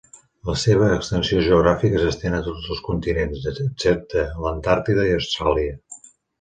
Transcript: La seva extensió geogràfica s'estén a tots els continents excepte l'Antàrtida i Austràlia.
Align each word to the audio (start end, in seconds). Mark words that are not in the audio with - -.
La 0.49 0.53
seva 0.61 0.87
extensió 0.93 1.43
geogràfica 1.47 2.01
s'estén 2.05 2.39
a 2.39 2.41
tots 2.49 2.67
els 2.77 2.81
continents 2.89 3.47
excepte 3.61 4.27
l'Antàrtida 4.47 5.07
i 5.13 5.17
Austràlia. 5.23 5.81